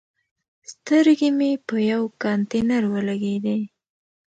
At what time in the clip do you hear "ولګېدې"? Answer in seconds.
2.93-3.59